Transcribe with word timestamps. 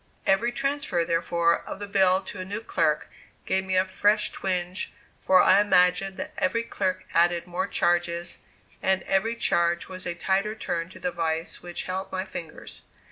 Every 0.25 0.51
transfer, 0.51 1.05
therefore, 1.05 1.59
of 1.65 1.77
the 1.77 1.85
bill 1.85 2.23
to 2.23 2.39
a 2.39 2.43
new 2.43 2.61
clerk, 2.61 3.07
gave 3.45 3.63
me 3.65 3.75
a 3.77 3.85
fresh 3.85 4.31
twinge, 4.31 4.91
for 5.19 5.39
I 5.39 5.61
imagined 5.61 6.15
that 6.15 6.33
every 6.39 6.63
clerk 6.63 7.03
added 7.13 7.45
more 7.45 7.67
charges, 7.67 8.39
and 8.81 9.03
every 9.03 9.35
charge 9.35 9.87
was 9.89 10.07
a 10.07 10.15
tighter 10.15 10.55
turn 10.55 10.89
to 10.89 10.99
the 10.99 11.11
vise 11.11 11.61
which 11.61 11.83
held 11.83 12.11
my 12.11 12.25
fingers. 12.25 12.81